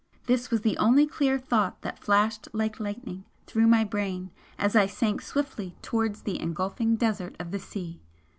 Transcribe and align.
This 0.25 0.49
was 0.49 0.61
the 0.61 0.79
only 0.79 1.05
clear 1.05 1.37
thought 1.37 1.83
that 1.83 1.99
flashed 2.03 2.47
like 2.53 2.79
lightning 2.79 3.23
through 3.45 3.67
my 3.67 3.83
brain 3.83 4.31
as 4.57 4.75
I 4.75 4.87
sank 4.87 5.21
swiftly 5.21 5.75
towards 5.83 6.23
the 6.23 6.41
engulfing 6.41 6.95
desert 6.95 7.35
of 7.39 7.51
the 7.51 7.59
sea! 7.59 8.01